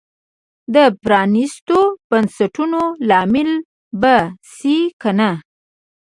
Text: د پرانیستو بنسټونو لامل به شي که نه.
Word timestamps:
د 0.75 0.77
پرانیستو 1.03 1.79
بنسټونو 2.09 2.81
لامل 3.09 3.51
به 4.01 4.15
شي 4.53 4.77
که 5.01 5.11
نه. 5.19 5.31